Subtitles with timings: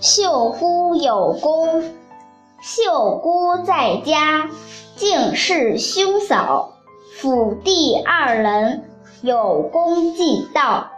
[0.00, 1.82] 秀姑有功。
[2.60, 4.48] 秀姑在家，
[4.96, 6.74] 敬事兄嫂，
[7.16, 8.84] 辅弟二人，
[9.20, 10.88] 有功尽道。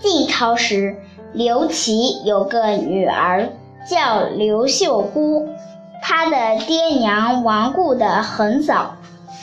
[0.00, 0.96] 晋朝时，
[1.32, 3.48] 刘琦有个女儿
[3.88, 5.48] 叫刘秀姑，
[6.02, 8.96] 她的爹娘亡故的很早。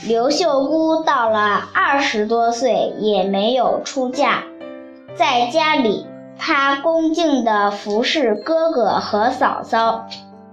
[0.05, 4.43] 刘秀姑到了二十多岁也没有出嫁，
[5.15, 6.05] 在家里，
[6.37, 10.07] 她恭敬地服侍哥哥和嫂嫂。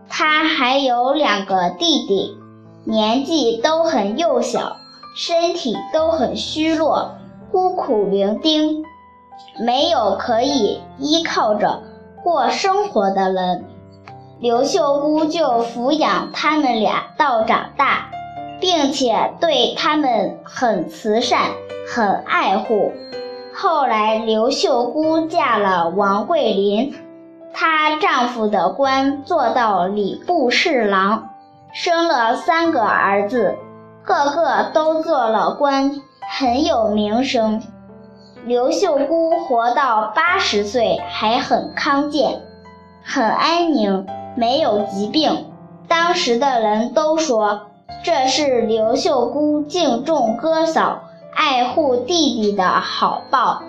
[0.09, 2.37] 她还有两个弟弟，
[2.85, 4.77] 年纪都很幼小，
[5.17, 7.13] 身体都很虚弱，
[7.53, 8.85] 孤苦伶仃。
[9.61, 11.83] 没有可以依靠着
[12.23, 13.65] 过生活的人，
[14.41, 18.11] 刘秀姑就抚养他们俩到长大，
[18.61, 21.51] 并且对他们很慈善、
[21.89, 22.93] 很爱护。
[23.61, 26.95] 后来，刘秀姑嫁了王桂林，
[27.53, 31.31] 她丈夫的官做到礼部侍郎，
[31.73, 33.57] 生了三个儿子，
[34.05, 35.91] 个个都做了官，
[36.39, 37.61] 很有名声。
[38.45, 42.41] 刘秀姑活到八十岁还很康健，
[43.03, 44.07] 很安宁，
[44.37, 45.47] 没有疾病。
[45.89, 47.63] 当时的人都说
[48.05, 51.01] 这是刘秀姑敬重哥嫂、
[51.39, 53.63] 爱护弟弟的好报。